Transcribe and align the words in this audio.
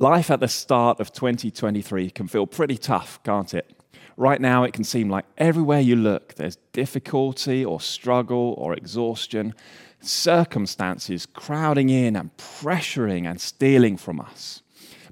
Life 0.00 0.30
at 0.30 0.40
the 0.40 0.48
start 0.48 0.98
of 0.98 1.12
2023 1.12 2.08
can 2.08 2.26
feel 2.26 2.46
pretty 2.46 2.78
tough, 2.78 3.22
can't 3.22 3.52
it? 3.52 3.70
Right 4.16 4.40
now, 4.40 4.64
it 4.64 4.72
can 4.72 4.82
seem 4.82 5.10
like 5.10 5.26
everywhere 5.36 5.80
you 5.80 5.94
look, 5.94 6.36
there's 6.36 6.56
difficulty 6.72 7.62
or 7.62 7.82
struggle 7.82 8.54
or 8.56 8.72
exhaustion, 8.72 9.52
circumstances 10.00 11.26
crowding 11.26 11.90
in 11.90 12.16
and 12.16 12.34
pressuring 12.38 13.28
and 13.28 13.38
stealing 13.38 13.98
from 13.98 14.20
us. 14.20 14.62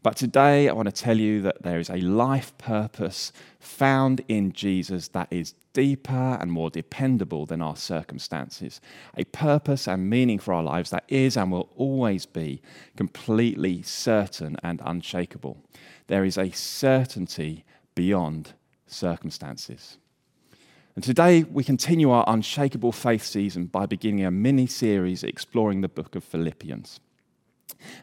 But 0.03 0.17
today, 0.17 0.69
I 0.69 0.73
want 0.73 0.87
to 0.87 1.03
tell 1.03 1.19
you 1.19 1.43
that 1.43 1.63
there 1.63 1.79
is 1.79 1.91
a 1.91 1.97
life 1.97 2.57
purpose 2.59 3.33
found 3.59 4.23
in 4.29 4.53
Jesus 4.53 5.09
that 5.09 5.29
is 5.31 5.55
deeper 5.73 6.39
and 6.41 6.53
more 6.53 6.71
dependable 6.71 7.47
than 7.47 7.61
our 7.61 7.77
circumstances. 7.77 8.81
A 9.17 9.25
purpose 9.25 9.89
and 9.89 10.09
meaning 10.09 10.39
for 10.39 10.55
our 10.55 10.63
lives 10.63 10.91
that 10.91 11.05
is 11.09 11.37
and 11.37 11.51
will 11.51 11.69
always 11.77 12.27
be 12.27 12.63
completely 12.97 13.83
certain 13.83 14.57
and 14.63 14.81
unshakable. 14.85 15.57
There 16.07 16.25
is 16.25 16.39
a 16.39 16.51
certainty 16.51 17.65
beyond 17.95 18.53
circumstances. 18.87 19.99
And 20.95 21.05
today 21.05 21.45
we 21.45 21.65
continue 21.65 22.11
our 22.11 22.25
unshakable 22.27 22.93
faith 22.93 23.25
season 23.25 23.67
by 23.67 23.87
beginning 23.87 24.25
a 24.25 24.31
mini 24.31 24.67
series 24.67 25.23
exploring 25.23 25.81
the 25.81 25.89
book 25.89 26.17
of 26.17 26.25
Philippians. 26.25 27.01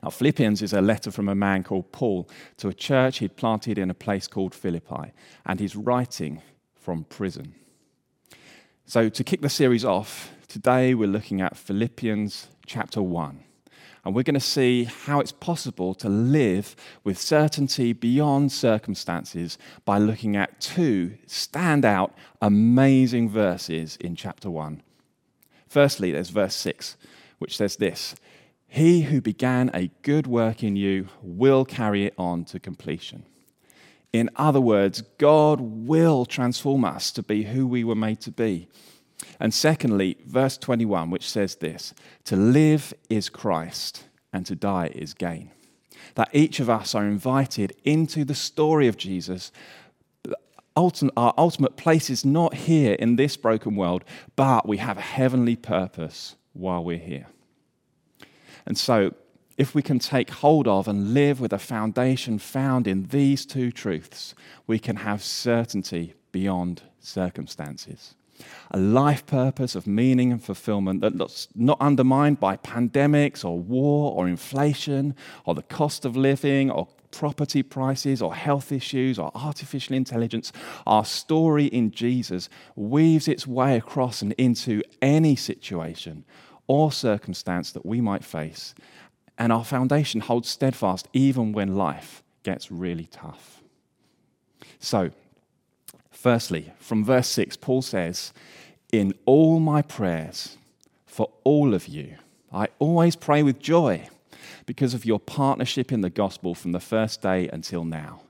Now, 0.04 0.10
Philippians 0.10 0.62
is 0.62 0.74
a 0.74 0.82
letter 0.82 1.12
from 1.12 1.30
a 1.30 1.36
man 1.36 1.64
called 1.64 1.92
Paul 1.92 2.30
to 2.58 2.68
a 2.68 2.74
church 2.74 3.20
he'd 3.20 3.36
planted 3.36 3.78
in 3.78 3.90
a 3.90 3.94
place 3.94 4.28
called 4.28 4.54
Philippi, 4.54 5.12
and 5.46 5.60
he's 5.60 5.76
writing 5.76 6.42
from 6.76 7.04
prison. 7.06 7.56
So, 8.86 9.10
to 9.10 9.24
kick 9.24 9.42
the 9.42 9.50
series 9.50 9.84
off, 9.84 10.32
today 10.48 10.94
we're 10.94 11.08
looking 11.08 11.42
at 11.42 11.58
Philippians 11.58 12.48
chapter 12.66 13.02
1. 13.02 13.40
And 14.06 14.14
we're 14.14 14.22
going 14.22 14.36
to 14.36 14.40
see 14.40 14.84
how 14.84 15.20
it's 15.20 15.32
possible 15.32 15.96
to 15.96 16.08
live 16.08 16.76
with 17.04 17.18
certainty 17.18 17.92
beyond 17.92 18.52
circumstances 18.52 19.58
by 19.84 19.98
looking 19.98 20.36
at 20.36 20.62
two 20.62 21.18
standout, 21.26 22.12
amazing 22.40 23.30
verses 23.30 23.96
in 23.96 24.16
chapter 24.16 24.52
1. 24.52 24.84
Firstly, 25.68 26.12
there's 26.12 26.30
verse 26.30 26.56
6, 26.56 26.98
which 27.40 27.58
says 27.58 27.78
this 27.78 28.16
he 28.68 29.04
who 29.04 29.22
began 29.22 29.72
a 29.74 29.92
good 30.02 30.28
work 30.28 30.64
in 30.64 30.76
you 30.76 31.08
will 31.22 31.66
carry 31.66 32.06
it 32.06 32.14
on 32.18 32.46
to 32.46 32.60
completion. 32.60 33.26
In 34.12 34.30
other 34.36 34.62
words, 34.62 35.02
God 35.18 35.60
will 35.60 36.26
transform 36.26 36.86
us 36.86 37.12
to 37.12 37.24
be 37.24 37.44
who 37.44 37.68
we 37.68 37.84
were 37.84 37.96
made 37.96 38.22
to 38.22 38.32
be. 38.32 38.70
And 39.40 39.54
secondly, 39.54 40.18
verse 40.26 40.58
21, 40.58 41.10
which 41.10 41.30
says 41.30 41.56
this 41.56 41.94
To 42.26 42.36
live 42.36 42.94
is 43.10 43.30
Christ, 43.30 44.06
and 44.32 44.46
to 44.46 44.56
die 44.56 44.92
is 44.94 45.14
gain. 45.14 45.52
That 46.16 46.30
each 46.34 46.60
of 46.60 46.70
us 46.70 46.96
are 46.96 47.06
invited 47.06 47.76
into 47.84 48.24
the 48.24 48.36
story 48.36 48.88
of 48.88 48.98
Jesus. 48.98 49.52
Our 50.76 51.34
ultimate 51.38 51.78
place 51.78 52.10
is 52.10 52.26
not 52.26 52.54
here 52.54 52.94
in 52.94 53.16
this 53.16 53.38
broken 53.38 53.76
world, 53.76 54.04
but 54.36 54.68
we 54.68 54.78
have 54.78 54.98
a 54.98 55.02
heavenly 55.02 55.56
purpose 55.56 56.36
while 56.54 56.84
we're 56.84 56.98
here. 56.98 57.28
And 58.66 58.78
so, 58.78 59.14
if 59.58 59.74
we 59.74 59.82
can 59.82 60.00
take 60.00 60.30
hold 60.30 60.68
of 60.68 60.88
and 60.88 61.14
live 61.14 61.40
with 61.40 61.54
a 61.54 61.60
foundation 61.60 62.40
found 62.40 62.88
in 62.88 63.04
these 63.08 63.46
two 63.46 63.72
truths, 63.72 64.36
we 64.68 64.80
can 64.80 64.98
have 64.98 65.24
certainty 65.24 66.14
beyond 66.32 66.82
circumstances. 67.00 68.16
A 68.72 68.78
life 68.78 69.26
purpose 69.26 69.76
of 69.76 69.88
meaning 69.88 70.34
and 70.34 70.44
fulfillment 70.44 71.00
that's 71.00 71.48
not 71.56 71.80
undermined 71.80 72.42
by 72.42 72.58
pandemics 72.58 73.46
or 73.46 73.58
war 73.58 74.12
or 74.14 74.28
inflation 74.28 75.16
or 75.46 75.56
the 75.56 75.62
cost 75.62 76.04
of 76.04 76.18
living 76.18 76.70
or 76.70 76.90
property 77.12 77.64
prices 77.64 78.22
or 78.22 78.36
health 78.36 78.74
issues 78.74 79.18
or 79.18 79.32
artificial 79.34 79.96
intelligence. 79.96 80.52
Our 80.86 81.06
story 81.06 81.68
in 81.68 81.92
Jesus 81.92 82.50
weaves 82.76 83.30
its 83.30 83.48
way 83.48 83.78
across 83.78 84.22
and 84.22 84.34
into 84.34 84.84
any 85.02 85.38
situation 85.38 86.26
or 86.68 86.92
circumstance 86.92 87.72
that 87.72 87.86
we 87.86 88.02
might 88.02 88.24
face, 88.24 88.74
and 89.38 89.52
our 89.52 89.66
foundation 89.66 90.22
holds 90.22 90.50
steadfast 90.50 91.08
even 91.14 91.52
when 91.52 91.76
life 91.76 92.24
gets 92.44 92.72
really 92.72 93.06
tough. 93.06 93.62
So, 94.80 95.12
firstly, 96.12 96.72
from 96.80 97.04
verse 97.04 97.28
6, 97.30 97.58
Paul 97.58 97.82
says, 97.82 98.34
In 98.92 99.14
all 99.26 99.60
my 99.60 99.82
prayers 99.82 100.58
for 101.06 101.30
all 101.44 101.74
of 101.74 101.88
you, 101.88 102.16
I 102.52 102.68
always 102.80 103.16
pray 103.16 103.44
with 103.44 103.60
joy 103.60 104.08
because 104.66 104.94
of 104.94 105.06
your 105.06 105.20
partnership 105.20 105.92
in 105.92 106.02
the 106.02 106.10
gospel 106.10 106.56
from 106.56 106.72
the 106.72 106.80
first 106.80 107.22
day 107.22 107.50
until 107.50 107.84
now, 107.84 108.22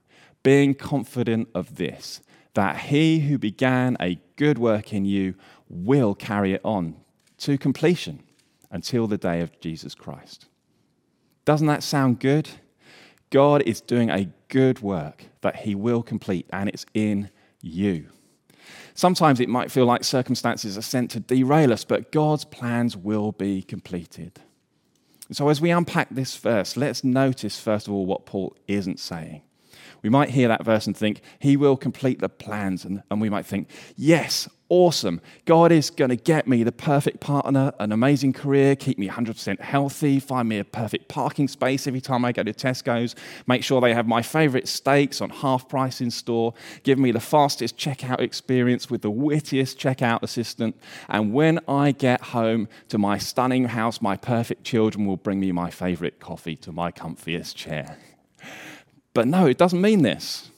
being 0.43 0.73
confident 0.73 1.49
of 1.53 1.75
this, 1.75 2.21
that 2.53 2.77
he 2.77 3.19
who 3.19 3.37
began 3.37 3.97
a 3.99 4.19
good 4.35 4.57
work 4.57 4.93
in 4.93 5.05
you 5.05 5.35
will 5.69 6.15
carry 6.15 6.53
it 6.53 6.61
on 6.63 6.95
to 7.37 7.57
completion 7.57 8.23
until 8.75 9.07
the 9.07 9.17
day 9.17 9.39
of 9.39 9.57
Jesus 9.61 9.95
Christ. 9.95 10.47
Doesn't 11.45 11.67
that 11.67 11.81
sound 11.81 12.19
good? 12.19 12.49
God 13.29 13.63
is 13.65 13.79
doing 13.79 14.09
a 14.09 14.27
good 14.49 14.81
work 14.81 15.23
that 15.39 15.55
He 15.55 15.75
will 15.75 16.03
complete, 16.03 16.45
and 16.51 16.67
it's 16.67 16.85
in 16.93 17.29
you. 17.61 18.09
Sometimes 18.93 19.39
it 19.39 19.47
might 19.47 19.71
feel 19.71 19.85
like 19.85 20.03
circumstances 20.03 20.77
are 20.77 20.81
sent 20.81 21.09
to 21.11 21.21
derail 21.21 21.71
us, 21.71 21.85
but 21.85 22.11
God's 22.11 22.43
plans 22.43 22.97
will 22.97 23.31
be 23.31 23.61
completed. 23.61 24.41
So, 25.31 25.47
as 25.47 25.61
we 25.61 25.71
unpack 25.71 26.09
this 26.09 26.35
verse, 26.35 26.75
let's 26.75 27.01
notice, 27.01 27.57
first 27.57 27.87
of 27.87 27.93
all, 27.93 28.05
what 28.05 28.25
Paul 28.25 28.57
isn't 28.67 28.99
saying. 28.99 29.41
We 30.01 30.09
might 30.09 30.31
hear 30.31 30.49
that 30.49 30.65
verse 30.65 30.85
and 30.85 30.97
think, 30.97 31.21
He 31.39 31.55
will 31.55 31.77
complete 31.77 32.19
the 32.19 32.29
plans. 32.29 32.83
And, 32.83 33.03
and 33.09 33.21
we 33.21 33.29
might 33.29 33.45
think, 33.45 33.69
Yes, 33.95 34.49
awesome. 34.69 35.21
God 35.45 35.71
is 35.71 35.89
going 35.89 36.09
to 36.09 36.15
get 36.15 36.47
me 36.47 36.63
the 36.63 36.71
perfect 36.71 37.19
partner, 37.19 37.71
an 37.79 37.91
amazing 37.91 38.33
career, 38.33 38.75
keep 38.75 38.97
me 38.97 39.07
100% 39.07 39.59
healthy, 39.59 40.19
find 40.19 40.49
me 40.49 40.59
a 40.59 40.63
perfect 40.63 41.07
parking 41.07 41.47
space 41.47 41.87
every 41.87 42.01
time 42.01 42.25
I 42.25 42.31
go 42.31 42.43
to 42.43 42.53
Tesco's, 42.53 43.15
make 43.47 43.63
sure 43.63 43.79
they 43.79 43.93
have 43.93 44.07
my 44.07 44.21
favorite 44.21 44.67
steaks 44.67 45.21
on 45.21 45.29
half 45.29 45.69
price 45.69 46.01
in 46.01 46.09
store, 46.09 46.53
give 46.83 46.97
me 46.97 47.11
the 47.11 47.19
fastest 47.19 47.77
checkout 47.77 48.19
experience 48.19 48.89
with 48.89 49.01
the 49.01 49.11
wittiest 49.11 49.79
checkout 49.79 50.23
assistant. 50.23 50.75
And 51.09 51.33
when 51.33 51.59
I 51.67 51.91
get 51.91 52.21
home 52.21 52.67
to 52.89 52.97
my 52.97 53.17
stunning 53.17 53.65
house, 53.65 54.01
my 54.01 54.17
perfect 54.17 54.63
children 54.63 55.05
will 55.05 55.17
bring 55.17 55.39
me 55.39 55.51
my 55.51 55.69
favorite 55.69 56.19
coffee 56.19 56.55
to 56.57 56.71
my 56.71 56.91
comfiest 56.91 57.55
chair. 57.55 57.97
But 59.13 59.27
no, 59.27 59.45
it 59.45 59.57
doesn't 59.57 59.79
mean 59.81 60.01
this. 60.01 60.49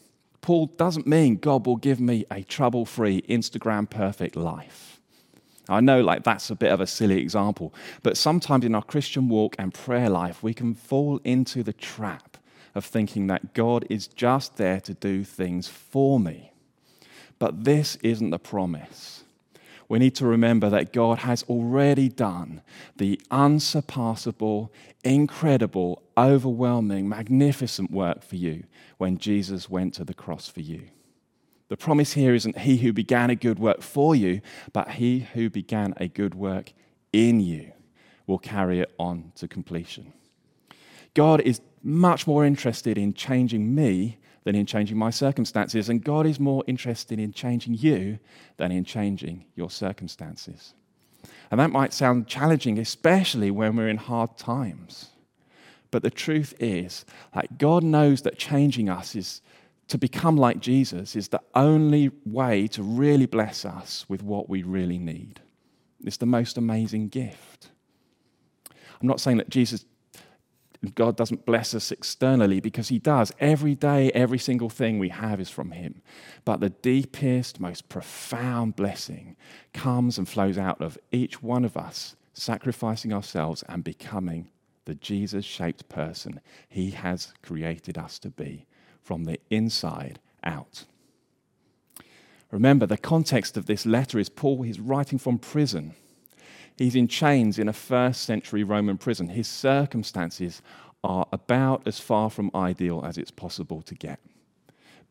Paul 0.42 0.68
doesn't 0.78 1.08
mean 1.08 1.38
God 1.38 1.66
will 1.66 1.76
give 1.76 2.00
me 2.00 2.26
a 2.32 2.44
trouble 2.44 2.86
free, 2.86 3.22
Instagram 3.24 3.90
perfect 3.90 4.36
life. 4.36 5.00
I 5.70 5.82
know, 5.82 6.02
like, 6.02 6.24
that's 6.24 6.50
a 6.50 6.56
bit 6.56 6.72
of 6.72 6.80
a 6.80 6.88
silly 6.88 7.20
example, 7.20 7.74
but 8.02 8.16
sometimes 8.16 8.64
in 8.64 8.74
our 8.74 8.84
Christian 8.84 9.28
walk 9.28 9.56
and 9.60 9.74
prayer 9.74 10.10
life, 10.10 10.42
we 10.42 10.54
can 10.54 10.74
fall 10.74 11.20
into 11.24 11.64
the 11.64 11.74
trap 11.74 12.38
of 12.74 12.86
thinking 12.86 13.28
that 13.28 13.54
God 13.54 13.86
is 13.90 14.08
just 14.08 14.56
there 14.58 14.80
to 14.82 14.94
do 14.94 15.24
things 15.24 15.68
for 15.68 16.20
me. 16.20 16.52
But 17.40 17.66
this 17.66 17.98
isn't 18.02 18.30
the 18.30 18.40
promise 18.40 19.24
we 19.90 20.00
need 20.00 20.16
to 20.16 20.26
remember 20.26 20.70
that 20.70 20.92
God 20.92 21.20
has 21.20 21.44
already 21.44 22.10
done 22.10 22.62
the 22.98 23.20
unsurpassable, 23.32 24.72
incredible, 25.04 26.04
overwhelming, 26.18 27.08
magnificent 27.08 27.92
work 27.92 28.22
for 28.22 28.36
you 28.36 28.64
when 28.98 29.18
Jesus 29.18 29.70
went 29.70 29.94
to 29.94 30.04
the 30.04 30.14
cross 30.14 30.50
for 30.50 30.62
you. 30.62 30.90
The 31.70 31.78
promise 31.78 32.14
here 32.14 32.34
isn't 32.34 32.60
he 32.60 32.78
who 32.78 32.94
began 32.94 33.30
a 33.30 33.36
good 33.36 33.60
work 33.60 33.82
for 33.82 34.16
you, 34.16 34.42
but 34.74 34.92
he 34.92 35.28
who 35.34 35.50
began 35.50 35.94
a 35.98 36.08
good 36.08 36.36
work 36.36 36.74
in 37.14 37.40
you 37.40 37.72
will 38.26 38.40
carry 38.40 38.80
it 38.80 38.94
on 39.00 39.32
to 39.36 39.48
completion. 39.48 40.14
God 41.14 41.42
is 41.42 41.62
much 41.82 42.28
more 42.28 42.46
interested 42.46 42.98
in 42.98 43.14
changing 43.14 43.74
me 43.74 44.18
than 44.44 44.56
in 44.56 44.66
changing 44.66 44.98
my 44.98 45.10
circumstances. 45.10 45.90
And 45.90 46.04
God 46.04 46.26
is 46.26 46.40
more 46.40 46.64
interested 46.68 47.20
in 47.20 47.34
changing 47.34 47.76
you 47.76 48.20
than 48.58 48.72
in 48.72 48.86
changing 48.86 49.46
your 49.56 49.70
circumstances. 49.70 50.74
And 51.52 51.60
that 51.60 51.72
might 51.72 51.94
sound 51.94 52.28
challenging, 52.28 52.80
especially 52.80 53.52
when 53.52 53.76
we're 53.76 53.90
in 53.90 53.98
hard 53.98 54.38
times. 54.38 55.10
But 55.92 56.04
the 56.04 56.10
truth 56.10 56.54
is 56.60 57.06
that 57.34 57.58
God 57.58 57.84
knows 57.84 58.22
that 58.24 58.38
changing 58.38 58.90
us 58.90 59.16
is 59.16 59.42
to 59.88 59.98
become 59.98 60.36
like 60.36 60.60
Jesus 60.60 61.16
is 61.16 61.30
the 61.30 61.42
only 61.56 62.12
way 62.26 62.68
to 62.68 62.84
really 62.84 63.26
bless 63.26 63.64
us 63.64 64.06
with 64.10 64.22
what 64.22 64.50
we 64.50 64.64
really 64.64 64.98
need. 64.98 65.40
It's 66.04 66.18
the 66.18 66.26
most 66.26 66.58
amazing 66.58 67.08
gift. 67.08 67.70
I'm 69.02 69.08
not 69.08 69.22
saying 69.22 69.38
that 69.38 69.50
Jesus 69.50 69.86
God 70.96 71.18
doesn't 71.18 71.46
bless 71.46 71.74
us 71.74 71.92
externally 71.92 72.60
because 72.60 72.90
He 72.90 73.00
does. 73.00 73.32
Every 73.40 73.76
day, 73.76 74.12
every 74.12 74.40
single 74.40 74.70
thing 74.70 75.00
we 75.00 75.10
have 75.10 75.40
is 75.40 75.50
from 75.50 75.72
Him. 75.72 76.02
But 76.46 76.60
the 76.60 76.70
deepest, 76.70 77.60
most 77.60 77.90
profound 77.90 78.76
blessing 78.76 79.36
comes 79.74 80.18
and 80.18 80.30
flows 80.30 80.58
out 80.58 80.82
of 80.82 80.98
each 81.12 81.42
one 81.42 81.66
of 81.66 81.76
us 81.76 82.16
sacrificing 82.34 83.12
ourselves 83.12 83.64
and 83.68 83.84
becoming 83.84 84.50
the 84.86 84.96
Jesus 84.96 85.44
shaped 85.44 85.90
person 85.90 86.40
he 86.70 86.92
has 86.92 87.34
created 87.42 87.98
us 87.98 88.20
to 88.20 88.30
be 88.30 88.66
from 89.02 89.26
the 89.26 89.40
inside 89.50 90.20
out. 90.44 90.86
Remember, 92.52 92.86
the 92.86 92.98
context 92.98 93.58
of 93.58 93.66
this 93.66 93.86
letter 93.86 94.18
is 94.18 94.30
Paul, 94.30 94.62
he's 94.62 94.80
writing 94.80 95.20
from 95.20 95.40
prison. 95.40 95.96
He's 96.78 96.96
in 96.96 97.08
chains 97.08 97.58
in 97.58 97.68
a 97.68 97.74
first 97.74 98.22
century 98.22 98.64
Roman 98.64 98.98
prison. 98.98 99.30
His 99.30 99.48
circumstances 99.48 100.62
are 101.04 101.28
about 101.32 101.88
as 101.88 102.00
far 102.00 102.30
from 102.30 102.52
ideal 102.54 103.04
as 103.06 103.18
it's 103.18 103.32
possible 103.32 103.82
to 103.84 103.96
get. 103.96 104.20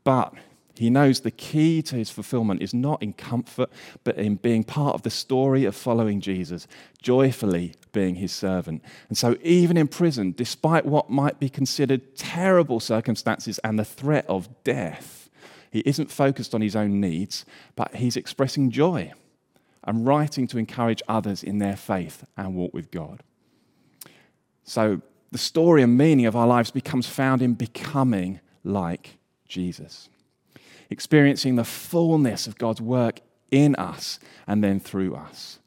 But 0.05 0.35
he 0.79 0.91
knows 0.91 1.21
the 1.21 1.31
key 1.31 1.83
to 1.83 1.97
his 1.97 2.11
fulfillment 2.11 2.63
is 2.63 2.75
not 2.75 3.03
in 3.03 3.15
comfort, 3.15 3.71
but 4.05 4.17
in 4.17 4.37
being 4.37 4.63
part 4.63 4.95
of 4.95 5.03
the 5.03 5.11
story 5.11 5.65
of 5.65 5.75
following 5.75 6.21
Jesus, 6.21 6.69
joyfully 7.03 7.75
being 7.93 8.17
his 8.17 8.31
servant. 8.31 8.83
And 9.09 9.17
so, 9.17 9.37
even 9.43 9.77
in 9.77 9.89
prison, 9.89 10.35
despite 10.37 10.85
what 10.85 11.11
might 11.11 11.41
be 11.41 11.49
considered 11.49 12.15
terrible 12.15 12.79
circumstances 12.79 13.59
and 13.65 13.79
the 13.79 13.85
threat 13.85 14.27
of 14.29 14.49
death, 14.65 15.31
he 15.71 15.81
isn't 15.81 16.11
focused 16.11 16.55
on 16.55 16.61
his 16.61 16.77
own 16.77 17.01
needs, 17.01 17.45
but 17.75 17.97
he's 17.97 18.17
expressing 18.17 18.71
joy 18.71 19.13
and 19.87 20.07
writing 20.07 20.47
to 20.49 20.59
encourage 20.59 21.03
others 21.09 21.43
in 21.43 21.59
their 21.59 21.77
faith 21.77 22.25
and 22.37 22.55
walk 22.55 22.75
with 22.75 22.91
God. 22.91 23.23
So, 24.65 25.01
the 25.33 25.39
story 25.39 25.83
and 25.83 25.97
meaning 25.97 26.27
of 26.27 26.37
our 26.37 26.47
lives 26.47 26.71
becomes 26.71 27.07
found 27.07 27.43
in 27.43 27.55
becoming 27.55 28.41
like 28.65 29.19
Jesus 29.49 30.09
experiencing 30.91 31.57
the 31.57 31.65
fullness 31.65 32.47
of 32.47 32.59
God's 32.59 32.81
work 32.81 33.21
in 33.51 33.75
us 33.77 34.19
and 34.47 34.63
then 34.63 34.81
through 34.81 35.15
us. 35.15 35.59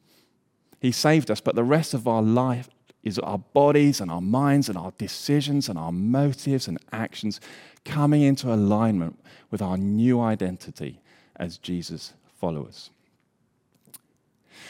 He 0.80 0.92
saved 0.92 1.30
us, 1.30 1.42
but 1.42 1.56
the 1.56 1.64
rest 1.64 1.94
of 1.94 2.08
our 2.08 2.22
life 2.22 2.70
is 3.04 3.20
our 3.20 3.40
bodies 3.40 4.02
and 4.02 4.12
our 4.12 4.22
minds 4.22 4.70
and 4.70 4.78
our 4.78 4.92
decisions 4.98 5.70
and 5.70 5.78
our 5.80 5.92
motives 5.92 6.68
and 6.68 6.78
actions 6.92 7.40
coming 7.86 8.22
into 8.22 8.52
alignment 8.54 9.20
with 9.52 9.62
our 9.62 9.78
new 9.78 10.20
identity 10.20 11.02
as 11.36 11.58
Jesus 11.58 12.14
followers. 12.40 12.92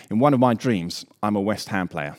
In 0.09 0.19
one 0.19 0.33
of 0.33 0.39
my 0.39 0.53
dreams, 0.53 1.05
I'm 1.21 1.35
a 1.35 1.41
West 1.41 1.69
Ham 1.69 1.87
player 1.87 2.15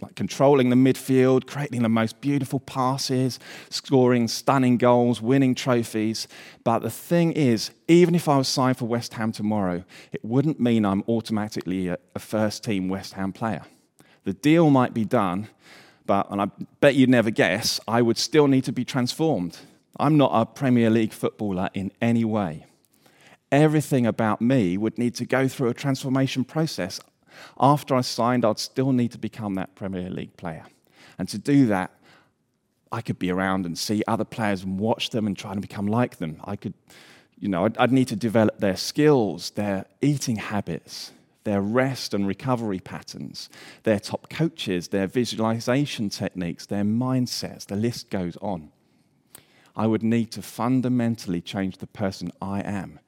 like 0.00 0.14
controlling 0.14 0.70
the 0.70 0.76
midfield, 0.76 1.46
creating 1.46 1.82
the 1.82 1.88
most 1.88 2.20
beautiful 2.20 2.60
passes, 2.60 3.38
scoring 3.68 4.28
stunning 4.28 4.76
goals, 4.76 5.20
winning 5.20 5.54
trophies. 5.54 6.28
But 6.62 6.80
the 6.80 6.90
thing 6.90 7.32
is, 7.32 7.72
even 7.88 8.14
if 8.14 8.28
I 8.28 8.36
was 8.38 8.48
signed 8.48 8.76
for 8.76 8.84
West 8.84 9.14
Ham 9.14 9.32
tomorrow, 9.32 9.84
it 10.12 10.24
wouldn't 10.24 10.60
mean 10.60 10.84
I'm 10.84 11.02
automatically 11.08 11.88
a, 11.88 11.98
a 12.14 12.18
first 12.18 12.62
team 12.62 12.88
West 12.88 13.14
Ham 13.14 13.32
player. 13.32 13.62
The 14.24 14.34
deal 14.34 14.70
might 14.70 14.94
be 14.94 15.04
done, 15.04 15.48
but, 16.06 16.30
and 16.30 16.40
I 16.40 16.46
bet 16.80 16.94
you'd 16.94 17.10
never 17.10 17.30
guess, 17.30 17.80
I 17.88 18.02
would 18.02 18.18
still 18.18 18.46
need 18.46 18.64
to 18.64 18.72
be 18.72 18.84
transformed. 18.84 19.58
I'm 19.98 20.16
not 20.16 20.30
a 20.32 20.46
Premier 20.46 20.90
League 20.90 21.12
footballer 21.12 21.70
in 21.74 21.90
any 22.00 22.24
way. 22.24 22.66
Everything 23.50 24.06
about 24.06 24.40
me 24.40 24.76
would 24.76 24.98
need 24.98 25.14
to 25.16 25.24
go 25.24 25.48
through 25.48 25.68
a 25.68 25.74
transformation 25.74 26.44
process 26.44 27.00
after 27.58 27.94
I 27.94 28.00
signed, 28.00 28.44
I'd 28.44 28.58
still 28.58 28.92
need 28.92 29.12
to 29.12 29.18
become 29.18 29.54
that 29.54 29.74
Premier 29.74 30.10
League 30.10 30.36
player. 30.36 30.64
And 31.18 31.28
to 31.28 31.38
do 31.38 31.66
that, 31.66 31.90
I 32.90 33.00
could 33.00 33.18
be 33.18 33.30
around 33.30 33.66
and 33.66 33.76
see 33.76 34.02
other 34.06 34.24
players 34.24 34.62
and 34.62 34.78
watch 34.78 35.10
them 35.10 35.26
and 35.26 35.36
try 35.36 35.54
to 35.54 35.60
become 35.60 35.86
like 35.86 36.16
them. 36.16 36.40
I 36.44 36.56
could, 36.56 36.74
you 37.38 37.48
know, 37.48 37.64
I'd, 37.64 37.76
I'd 37.76 37.92
need 37.92 38.08
to 38.08 38.16
develop 38.16 38.58
their 38.58 38.76
skills, 38.76 39.50
their 39.50 39.84
eating 40.00 40.36
habits, 40.36 41.12
their 41.44 41.60
rest 41.60 42.14
and 42.14 42.26
recovery 42.26 42.80
patterns, 42.80 43.50
their 43.82 44.00
top 44.00 44.30
coaches, 44.30 44.88
their 44.88 45.06
visualization 45.06 46.08
techniques, 46.08 46.66
their 46.66 46.84
mindsets. 46.84 47.66
The 47.66 47.76
list 47.76 48.10
goes 48.10 48.36
on. 48.40 48.70
I 49.76 49.86
would 49.86 50.02
need 50.02 50.32
to 50.32 50.42
fundamentally 50.42 51.40
change 51.40 51.78
the 51.78 51.86
person 51.86 52.32
I 52.40 52.60
am, 52.62 53.00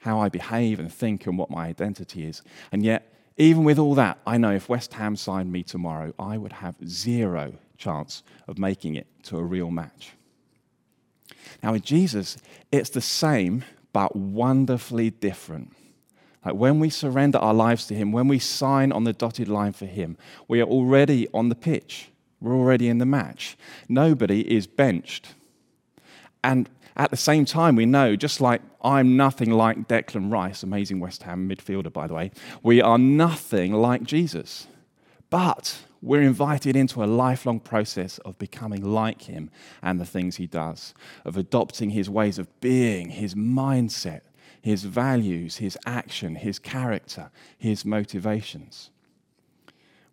how 0.00 0.20
I 0.20 0.28
behave 0.28 0.80
and 0.80 0.92
think, 0.92 1.26
and 1.26 1.38
what 1.38 1.50
my 1.50 1.66
identity 1.66 2.26
is. 2.26 2.42
And 2.72 2.82
yet, 2.82 3.12
even 3.36 3.64
with 3.64 3.78
all 3.78 3.94
that, 3.94 4.18
I 4.26 4.36
know 4.36 4.52
if 4.52 4.68
West 4.68 4.94
Ham 4.94 5.16
signed 5.16 5.52
me 5.52 5.62
tomorrow, 5.62 6.12
I 6.18 6.36
would 6.36 6.52
have 6.52 6.74
zero 6.86 7.54
chance 7.78 8.22
of 8.46 8.58
making 8.58 8.96
it 8.96 9.06
to 9.24 9.38
a 9.38 9.42
real 9.42 9.70
match. 9.70 10.12
Now, 11.62 11.72
with 11.72 11.82
Jesus, 11.82 12.36
it's 12.70 12.90
the 12.90 13.00
same, 13.00 13.64
but 13.92 14.14
wonderfully 14.14 15.10
different. 15.10 15.74
Like 16.44 16.54
when 16.54 16.80
we 16.80 16.88
surrender 16.90 17.38
our 17.38 17.54
lives 17.54 17.86
to 17.88 17.94
Him, 17.94 18.12
when 18.12 18.28
we 18.28 18.38
sign 18.38 18.92
on 18.92 19.04
the 19.04 19.12
dotted 19.12 19.48
line 19.48 19.72
for 19.72 19.86
Him, 19.86 20.16
we 20.48 20.60
are 20.60 20.66
already 20.66 21.28
on 21.34 21.48
the 21.48 21.54
pitch. 21.54 22.10
We're 22.40 22.54
already 22.54 22.88
in 22.88 22.98
the 22.98 23.06
match. 23.06 23.56
Nobody 23.88 24.40
is 24.54 24.66
benched. 24.66 25.34
And 26.42 26.70
at 26.96 27.10
the 27.10 27.16
same 27.16 27.44
time, 27.44 27.76
we 27.76 27.86
know, 27.86 28.16
just 28.16 28.40
like 28.40 28.62
I'm 28.82 29.16
nothing 29.16 29.50
like 29.50 29.88
Declan 29.88 30.30
Rice, 30.30 30.62
amazing 30.62 31.00
West 31.00 31.22
Ham 31.22 31.48
midfielder, 31.48 31.92
by 31.92 32.06
the 32.06 32.14
way, 32.14 32.30
we 32.62 32.80
are 32.80 32.98
nothing 32.98 33.72
like 33.72 34.02
Jesus. 34.02 34.66
But 35.28 35.82
we're 36.02 36.22
invited 36.22 36.76
into 36.76 37.04
a 37.04 37.06
lifelong 37.06 37.60
process 37.60 38.18
of 38.18 38.38
becoming 38.38 38.82
like 38.82 39.22
him 39.22 39.50
and 39.82 40.00
the 40.00 40.06
things 40.06 40.36
he 40.36 40.46
does, 40.46 40.94
of 41.24 41.36
adopting 41.36 41.90
his 41.90 42.10
ways 42.10 42.38
of 42.38 42.60
being, 42.60 43.10
his 43.10 43.34
mindset, 43.34 44.22
his 44.62 44.84
values, 44.84 45.58
his 45.58 45.78
action, 45.86 46.34
his 46.34 46.58
character, 46.58 47.30
his 47.56 47.84
motivations. 47.84 48.90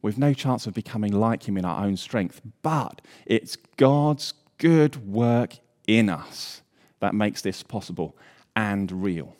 We've 0.01 0.17
no 0.17 0.33
chance 0.33 0.67
of 0.67 0.73
becoming 0.73 1.11
like 1.11 1.47
him 1.47 1.57
in 1.57 1.65
our 1.65 1.83
own 1.83 1.97
strength, 1.97 2.41
but 2.61 3.01
it's 3.25 3.55
God's 3.77 4.33
good 4.57 5.07
work 5.07 5.57
in 5.87 6.09
us 6.09 6.61
that 6.99 7.15
makes 7.15 7.41
this 7.41 7.63
possible 7.63 8.15
and 8.55 8.91
real, 8.91 9.35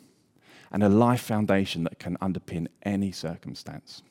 and 0.70 0.82
a 0.82 0.88
life 0.88 1.22
foundation 1.22 1.84
that 1.84 1.98
can 1.98 2.16
underpin 2.18 2.68
any 2.82 3.10
circumstance. 3.12 4.02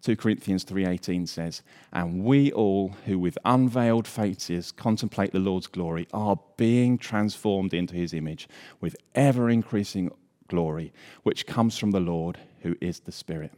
2 0.00 0.16
Corinthians 0.16 0.64
3:18 0.64 1.26
says, 1.26 1.62
"And 1.92 2.24
we 2.24 2.50
all 2.52 2.90
who 3.04 3.18
with 3.18 3.38
unveiled 3.44 4.06
faces 4.06 4.72
contemplate 4.72 5.32
the 5.32 5.38
Lord's 5.38 5.66
glory 5.66 6.06
are 6.12 6.40
being 6.56 6.96
transformed 6.96 7.74
into 7.74 7.94
his 7.94 8.14
image 8.14 8.48
with 8.80 8.96
ever 9.14 9.50
increasing 9.50 10.10
glory, 10.48 10.92
which 11.22 11.46
comes 11.46 11.76
from 11.76 11.90
the 11.90 12.00
Lord 12.00 12.38
who 12.60 12.76
is 12.80 13.00
the 13.00 13.12
Spirit." 13.12 13.52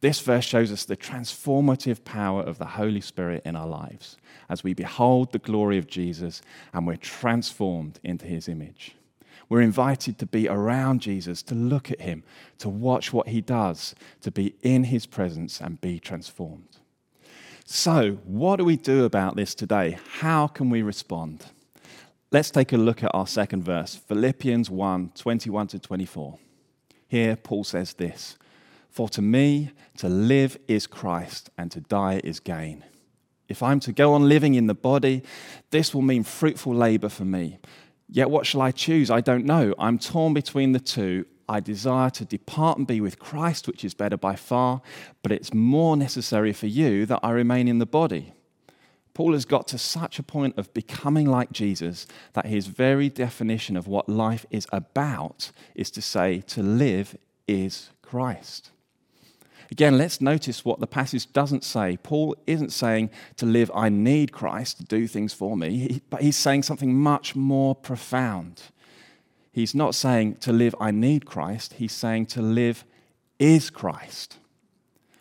This 0.00 0.20
verse 0.20 0.44
shows 0.44 0.70
us 0.70 0.84
the 0.84 0.96
transformative 0.96 2.04
power 2.04 2.42
of 2.42 2.58
the 2.58 2.66
Holy 2.66 3.00
Spirit 3.00 3.42
in 3.44 3.56
our 3.56 3.66
lives 3.66 4.16
as 4.48 4.62
we 4.62 4.72
behold 4.72 5.32
the 5.32 5.38
glory 5.38 5.76
of 5.76 5.88
Jesus 5.88 6.40
and 6.72 6.86
we're 6.86 6.96
transformed 6.96 7.98
into 8.04 8.26
his 8.26 8.48
image. 8.48 8.94
We're 9.48 9.62
invited 9.62 10.18
to 10.18 10.26
be 10.26 10.48
around 10.48 11.00
Jesus, 11.00 11.42
to 11.44 11.54
look 11.54 11.90
at 11.90 12.00
him, 12.00 12.22
to 12.58 12.68
watch 12.68 13.12
what 13.12 13.28
he 13.28 13.40
does, 13.40 13.94
to 14.20 14.30
be 14.30 14.54
in 14.62 14.84
his 14.84 15.06
presence 15.06 15.60
and 15.60 15.80
be 15.80 15.98
transformed. 15.98 16.78
So, 17.64 18.18
what 18.24 18.56
do 18.56 18.64
we 18.64 18.76
do 18.76 19.04
about 19.04 19.36
this 19.36 19.54
today? 19.54 19.98
How 20.20 20.46
can 20.46 20.70
we 20.70 20.82
respond? 20.82 21.46
Let's 22.30 22.50
take 22.50 22.72
a 22.72 22.76
look 22.76 23.02
at 23.02 23.14
our 23.14 23.26
second 23.26 23.64
verse, 23.64 23.94
Philippians 23.94 24.70
1 24.70 25.12
21 25.14 25.66
to 25.68 25.78
24. 25.78 26.38
Here, 27.08 27.36
Paul 27.36 27.64
says 27.64 27.94
this. 27.94 28.36
For 28.90 29.08
to 29.10 29.22
me, 29.22 29.70
to 29.98 30.08
live 30.08 30.58
is 30.66 30.86
Christ, 30.86 31.50
and 31.56 31.70
to 31.72 31.80
die 31.80 32.20
is 32.24 32.40
gain. 32.40 32.84
If 33.48 33.62
I'm 33.62 33.80
to 33.80 33.92
go 33.92 34.14
on 34.14 34.28
living 34.28 34.54
in 34.54 34.66
the 34.66 34.74
body, 34.74 35.22
this 35.70 35.94
will 35.94 36.02
mean 36.02 36.24
fruitful 36.24 36.74
labor 36.74 37.08
for 37.08 37.24
me. 37.24 37.58
Yet 38.08 38.30
what 38.30 38.46
shall 38.46 38.62
I 38.62 38.70
choose? 38.70 39.10
I 39.10 39.20
don't 39.20 39.44
know. 39.44 39.74
I'm 39.78 39.98
torn 39.98 40.34
between 40.34 40.72
the 40.72 40.80
two. 40.80 41.26
I 41.48 41.60
desire 41.60 42.10
to 42.10 42.24
depart 42.24 42.76
and 42.76 42.86
be 42.86 43.00
with 43.00 43.18
Christ, 43.18 43.66
which 43.66 43.84
is 43.84 43.94
better 43.94 44.18
by 44.18 44.36
far, 44.36 44.82
but 45.22 45.32
it's 45.32 45.54
more 45.54 45.96
necessary 45.96 46.52
for 46.52 46.66
you 46.66 47.06
that 47.06 47.20
I 47.22 47.30
remain 47.30 47.68
in 47.68 47.78
the 47.78 47.86
body. 47.86 48.34
Paul 49.14 49.32
has 49.32 49.46
got 49.46 49.66
to 49.68 49.78
such 49.78 50.18
a 50.18 50.22
point 50.22 50.58
of 50.58 50.72
becoming 50.74 51.26
like 51.26 51.50
Jesus 51.50 52.06
that 52.34 52.46
his 52.46 52.66
very 52.66 53.08
definition 53.08 53.76
of 53.76 53.88
what 53.88 54.08
life 54.08 54.46
is 54.50 54.66
about 54.72 55.50
is 55.74 55.90
to 55.92 56.02
say, 56.02 56.42
to 56.48 56.62
live 56.62 57.16
is 57.48 57.90
Christ. 58.02 58.70
Again, 59.70 59.98
let's 59.98 60.20
notice 60.20 60.64
what 60.64 60.80
the 60.80 60.86
passage 60.86 61.30
doesn't 61.32 61.62
say. 61.62 61.98
Paul 62.02 62.36
isn't 62.46 62.72
saying 62.72 63.10
to 63.36 63.46
live, 63.46 63.70
I 63.74 63.90
need 63.90 64.32
Christ 64.32 64.78
to 64.78 64.84
do 64.84 65.06
things 65.06 65.34
for 65.34 65.56
me, 65.56 66.00
but 66.10 66.22
he's 66.22 66.36
saying 66.36 66.62
something 66.62 66.94
much 66.94 67.36
more 67.36 67.74
profound. 67.74 68.62
He's 69.52 69.74
not 69.74 69.94
saying 69.94 70.36
to 70.36 70.52
live, 70.52 70.74
I 70.80 70.90
need 70.90 71.26
Christ. 71.26 71.74
He's 71.74 71.92
saying 71.92 72.26
to 72.26 72.42
live 72.42 72.84
is 73.38 73.70
Christ. 73.70 74.38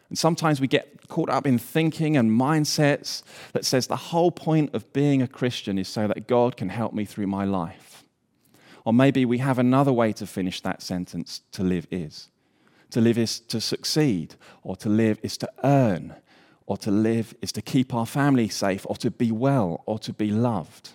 And 0.10 0.18
sometimes 0.18 0.62
we 0.62 0.68
get 0.68 1.08
caught 1.08 1.30
up 1.30 1.46
in 1.46 1.58
thinking 1.58 2.16
and 2.16 2.32
mindsets 2.32 3.24
that 3.54 3.66
says 3.66 3.88
the 3.88 3.96
whole 3.96 4.32
point 4.32 4.74
of 4.74 4.92
being 4.94 5.22
a 5.22 5.28
Christian 5.28 5.78
is 5.78 5.88
so 5.88 6.08
that 6.08 6.28
God 6.28 6.56
can 6.56 6.70
help 6.70 6.94
me 6.94 7.04
through 7.04 7.28
my 7.28 7.46
life. 7.46 8.04
Or 8.86 8.94
maybe 8.94 9.26
we 9.26 9.40
have 9.40 9.60
another 9.60 9.92
way 9.92 10.14
to 10.14 10.26
finish 10.26 10.62
that 10.62 10.82
sentence 10.82 11.42
to 11.52 11.64
live 11.64 11.88
is. 11.92 12.30
To 12.92 13.02
live 13.02 13.18
is 13.18 13.40
to 13.42 13.60
succeed, 13.60 14.36
or 14.64 14.76
to 14.78 14.90
live 14.90 15.20
is 15.22 15.38
to 15.38 15.52
earn, 15.64 16.16
or 16.68 16.78
to 16.78 16.92
live 16.92 17.34
is 17.42 17.52
to 17.54 17.62
keep 17.62 17.94
our 17.94 18.06
family 18.06 18.50
safe 18.50 18.86
or 18.88 18.96
to 18.98 19.10
be 19.10 19.32
well 19.32 19.84
or 19.86 19.98
to 20.00 20.14
be 20.14 20.30
loved. 20.30 20.92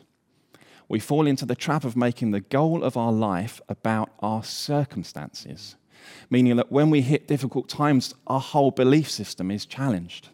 We 0.88 1.00
fall 1.00 1.26
into 1.26 1.46
the 1.46 1.56
trap 1.56 1.84
of 1.84 1.96
making 1.96 2.30
the 2.30 2.40
goal 2.40 2.84
of 2.84 2.96
our 2.96 3.12
life 3.12 3.60
about 3.68 4.10
our 4.20 4.44
circumstances, 4.44 5.76
meaning 6.28 6.56
that 6.56 6.70
when 6.70 6.90
we 6.90 7.00
hit 7.00 7.26
difficult 7.26 7.68
times, 7.68 8.14
our 8.26 8.40
whole 8.40 8.70
belief 8.70 9.10
system 9.10 9.50
is 9.50 9.64
challenged. 9.64 10.28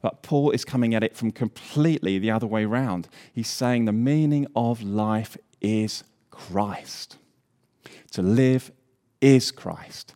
But 0.00 0.22
Paul 0.22 0.50
is 0.50 0.64
coming 0.64 0.94
at 0.94 1.02
it 1.02 1.16
from 1.16 1.32
completely 1.32 2.18
the 2.18 2.30
other 2.30 2.46
way 2.46 2.64
round. 2.64 3.08
He's 3.32 3.48
saying 3.48 3.84
the 3.84 3.92
meaning 3.92 4.46
of 4.54 4.82
life 4.82 5.36
is 5.60 6.04
Christ. 6.30 7.18
To 8.12 8.22
live 8.22 8.70
is 9.20 9.50
Christ. 9.50 10.14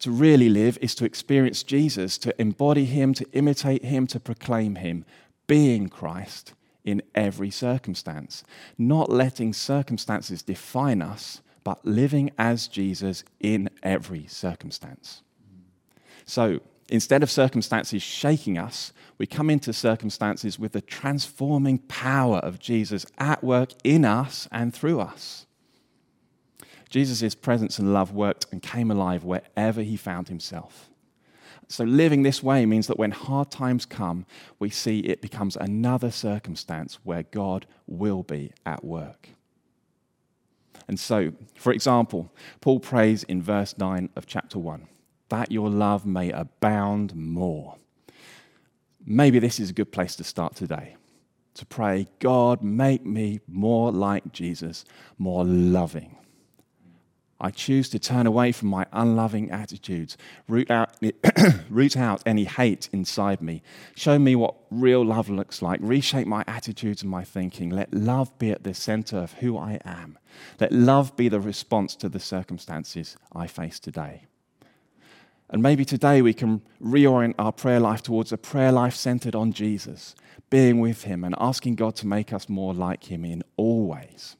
To 0.00 0.10
really 0.10 0.48
live 0.48 0.78
is 0.80 0.94
to 0.96 1.04
experience 1.04 1.62
Jesus, 1.62 2.16
to 2.18 2.40
embody 2.40 2.86
him, 2.86 3.12
to 3.14 3.26
imitate 3.32 3.84
him, 3.84 4.06
to 4.08 4.18
proclaim 4.18 4.76
him, 4.76 5.04
being 5.46 5.88
Christ 5.88 6.54
in 6.84 7.02
every 7.14 7.50
circumstance. 7.50 8.42
Not 8.78 9.10
letting 9.10 9.52
circumstances 9.52 10.42
define 10.42 11.02
us, 11.02 11.42
but 11.64 11.84
living 11.84 12.30
as 12.38 12.66
Jesus 12.66 13.24
in 13.40 13.68
every 13.82 14.26
circumstance. 14.26 15.20
So, 16.24 16.60
instead 16.88 17.22
of 17.22 17.30
circumstances 17.30 18.02
shaking 18.02 18.56
us, 18.56 18.94
we 19.18 19.26
come 19.26 19.50
into 19.50 19.74
circumstances 19.74 20.58
with 20.58 20.72
the 20.72 20.80
transforming 20.80 21.78
power 21.78 22.38
of 22.38 22.58
Jesus 22.58 23.04
at 23.18 23.44
work 23.44 23.72
in 23.84 24.06
us 24.06 24.48
and 24.50 24.72
through 24.72 25.00
us. 25.00 25.44
Jesus' 26.90 27.34
presence 27.34 27.78
and 27.78 27.94
love 27.94 28.12
worked 28.12 28.46
and 28.52 28.62
came 28.62 28.90
alive 28.90 29.24
wherever 29.24 29.82
he 29.82 29.96
found 29.96 30.28
himself. 30.28 30.90
So, 31.68 31.84
living 31.84 32.24
this 32.24 32.42
way 32.42 32.66
means 32.66 32.88
that 32.88 32.98
when 32.98 33.12
hard 33.12 33.50
times 33.50 33.86
come, 33.86 34.26
we 34.58 34.70
see 34.70 34.98
it 35.00 35.22
becomes 35.22 35.56
another 35.56 36.10
circumstance 36.10 36.98
where 37.04 37.22
God 37.22 37.64
will 37.86 38.24
be 38.24 38.52
at 38.66 38.84
work. 38.84 39.28
And 40.88 40.98
so, 40.98 41.32
for 41.54 41.72
example, 41.72 42.32
Paul 42.60 42.80
prays 42.80 43.22
in 43.22 43.40
verse 43.40 43.78
9 43.78 44.10
of 44.16 44.26
chapter 44.26 44.58
1 44.58 44.88
that 45.28 45.52
your 45.52 45.70
love 45.70 46.04
may 46.04 46.30
abound 46.32 47.14
more. 47.14 47.76
Maybe 49.06 49.38
this 49.38 49.60
is 49.60 49.70
a 49.70 49.72
good 49.72 49.92
place 49.92 50.16
to 50.16 50.24
start 50.24 50.56
today 50.56 50.96
to 51.54 51.66
pray, 51.66 52.06
God, 52.20 52.62
make 52.62 53.04
me 53.04 53.40
more 53.46 53.92
like 53.92 54.32
Jesus, 54.32 54.84
more 55.18 55.44
loving. 55.44 56.16
I 57.40 57.50
choose 57.50 57.88
to 57.90 57.98
turn 57.98 58.26
away 58.26 58.52
from 58.52 58.68
my 58.68 58.86
unloving 58.92 59.50
attitudes, 59.50 60.18
root 60.46 60.70
out, 60.70 60.94
root 61.70 61.96
out 61.96 62.22
any 62.26 62.44
hate 62.44 62.88
inside 62.92 63.40
me, 63.40 63.62
show 63.94 64.18
me 64.18 64.36
what 64.36 64.54
real 64.70 65.04
love 65.04 65.30
looks 65.30 65.62
like, 65.62 65.80
reshape 65.82 66.26
my 66.26 66.44
attitudes 66.46 67.02
and 67.02 67.10
my 67.10 67.24
thinking. 67.24 67.70
Let 67.70 67.94
love 67.94 68.38
be 68.38 68.50
at 68.50 68.64
the 68.64 68.74
center 68.74 69.16
of 69.18 69.32
who 69.34 69.56
I 69.56 69.80
am. 69.84 70.18
Let 70.58 70.72
love 70.72 71.16
be 71.16 71.28
the 71.28 71.40
response 71.40 71.96
to 71.96 72.08
the 72.08 72.20
circumstances 72.20 73.16
I 73.32 73.46
face 73.46 73.80
today. 73.80 74.26
And 75.48 75.62
maybe 75.62 75.84
today 75.84 76.22
we 76.22 76.32
can 76.32 76.62
reorient 76.80 77.34
our 77.38 77.52
prayer 77.52 77.80
life 77.80 78.02
towards 78.02 78.32
a 78.32 78.38
prayer 78.38 78.70
life 78.70 78.94
centered 78.94 79.34
on 79.34 79.52
Jesus, 79.52 80.14
being 80.48 80.78
with 80.78 81.04
Him 81.04 81.24
and 81.24 81.34
asking 81.38 81.74
God 81.74 81.96
to 81.96 82.06
make 82.06 82.32
us 82.32 82.48
more 82.48 82.72
like 82.72 83.10
Him 83.10 83.24
in 83.24 83.42
all 83.56 83.86
ways. 83.86 84.36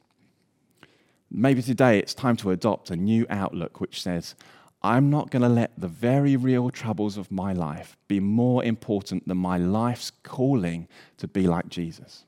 Maybe 1.30 1.62
today 1.62 1.98
it's 1.98 2.14
time 2.14 2.36
to 2.38 2.50
adopt 2.50 2.90
a 2.90 2.96
new 2.96 3.24
outlook 3.30 3.80
which 3.80 4.02
says, 4.02 4.34
I'm 4.82 5.10
not 5.10 5.30
going 5.30 5.42
to 5.42 5.48
let 5.48 5.78
the 5.78 5.88
very 5.88 6.36
real 6.36 6.70
troubles 6.70 7.16
of 7.16 7.30
my 7.30 7.52
life 7.52 7.96
be 8.08 8.18
more 8.18 8.64
important 8.64 9.28
than 9.28 9.36
my 9.36 9.56
life's 9.56 10.10
calling 10.22 10.88
to 11.18 11.28
be 11.28 11.46
like 11.46 11.68
Jesus. 11.68 12.24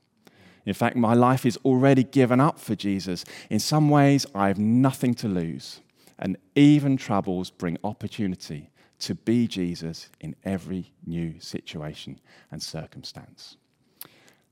In 0.64 0.74
fact, 0.74 0.94
my 0.94 1.14
life 1.14 1.44
is 1.44 1.58
already 1.64 2.04
given 2.04 2.40
up 2.40 2.60
for 2.60 2.76
Jesus. 2.76 3.24
In 3.50 3.58
some 3.58 3.90
ways, 3.90 4.26
I 4.34 4.48
have 4.48 4.58
nothing 4.58 5.14
to 5.14 5.28
lose. 5.28 5.80
And 6.18 6.36
even 6.54 6.96
troubles 6.96 7.50
bring 7.50 7.78
opportunity 7.82 8.70
to 9.00 9.16
be 9.16 9.48
Jesus 9.48 10.08
in 10.20 10.36
every 10.44 10.92
new 11.04 11.40
situation 11.40 12.20
and 12.52 12.62
circumstance. 12.62 13.56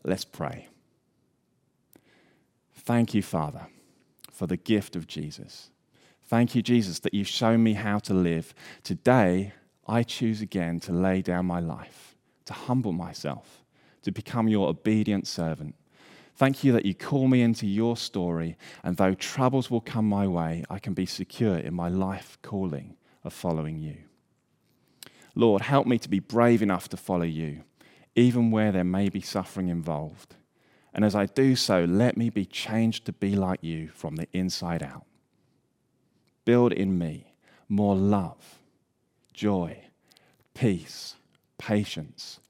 Let's 0.03 0.25
pray. 0.25 0.67
Thank 2.75 3.15
you, 3.15 3.23
Father 3.23 3.69
for 4.41 4.47
the 4.47 4.57
gift 4.57 4.97
of 4.97 5.07
Jesus. 5.07 5.69
Thank 6.25 6.55
you, 6.55 6.63
Jesus, 6.63 6.99
that 7.01 7.13
you've 7.13 7.29
shown 7.29 7.63
me 7.63 7.75
how 7.75 7.99
to 7.99 8.15
live. 8.15 8.55
Today, 8.83 9.53
I 9.87 10.03
choose 10.03 10.41
again 10.41 10.81
to 10.81 10.95
lay 10.95 11.21
down 11.21 11.45
my 11.45 11.61
life, 11.61 12.17
to 12.47 12.55
humble 12.55 12.93
myself, 12.93 13.63
to 14.01 14.11
become 14.11 14.49
your 14.49 14.71
obedient 14.71 15.27
servant. 15.27 15.75
Thank 16.37 16.65
you 16.65 16.73
that 16.73 16.87
you 16.87 16.95
call 16.95 17.29
me 17.29 17.43
into 17.43 17.67
your 17.67 17.99
story, 17.99 18.57
and 18.83 18.97
though 18.97 19.13
troubles 19.13 19.71
will 19.71 19.83
come 19.83 20.09
my 20.09 20.27
way, 20.27 20.65
I 20.71 20.79
can 20.79 20.95
be 20.95 21.05
secure 21.05 21.59
in 21.59 21.75
my 21.75 21.91
life 21.91 22.39
calling 22.41 22.97
of 23.23 23.35
following 23.35 23.79
you. 23.79 23.99
Lord, 25.35 25.61
help 25.61 25.87
me 25.87 25.99
to 25.99 26.09
be 26.09 26.19
brave 26.19 26.63
enough 26.63 26.89
to 26.89 26.97
follow 26.97 27.27
you, 27.27 27.65
even 28.15 28.51
where 28.51 28.73
there 28.73 28.85
may 28.85 29.11
be 29.11 29.21
suffering 29.21 29.69
involved. 29.69 30.37
And 30.93 31.05
as 31.05 31.15
I 31.15 31.27
do 31.27 31.55
so, 31.57 31.85
let 31.85 32.17
me 32.17 32.31
be 32.31 32.45
changed 32.45 33.05
to 33.07 33.13
be 33.13 33.37
like 33.37 33.63
you 33.63 33.89
from 33.89 34.17
the 34.17 34.27
inside 34.33 34.83
out. 34.83 35.05
Build 36.45 36.73
in 36.73 36.99
me 36.99 37.35
more 37.69 37.95
love, 37.95 38.59
joy, 39.33 39.85
peace, 40.55 41.15
patience, 41.59 42.41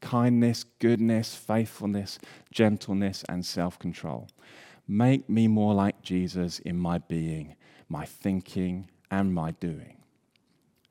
kindness, 0.00 0.64
goodness, 0.78 1.34
faithfulness, 1.34 2.18
gentleness, 2.52 3.24
and 3.28 3.44
self 3.44 3.78
control. 3.78 4.28
Make 4.86 5.28
me 5.28 5.48
more 5.48 5.74
like 5.74 6.00
Jesus 6.00 6.60
in 6.60 6.76
my 6.78 6.98
being, 6.98 7.56
my 7.88 8.06
thinking, 8.06 8.88
and 9.10 9.34
my 9.34 9.50
doing. 9.52 9.96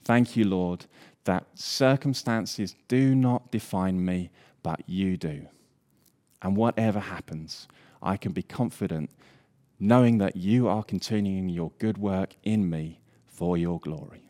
Thank 0.03 0.35
you, 0.35 0.45
Lord, 0.45 0.85
that 1.23 1.45
circumstances 1.55 2.75
do 2.87 3.15
not 3.15 3.51
define 3.51 4.03
me, 4.03 4.29
but 4.63 4.81
you 4.87 5.17
do. 5.17 5.47
And 6.41 6.55
whatever 6.55 6.99
happens, 6.99 7.67
I 8.01 8.17
can 8.17 8.31
be 8.31 8.43
confident 8.43 9.09
knowing 9.79 10.17
that 10.17 10.35
you 10.35 10.67
are 10.67 10.83
continuing 10.83 11.49
your 11.49 11.71
good 11.79 11.97
work 11.97 12.35
in 12.43 12.69
me 12.69 12.99
for 13.27 13.57
your 13.57 13.79
glory. 13.79 14.23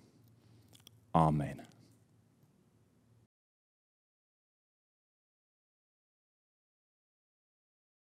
Amen. 1.15 1.66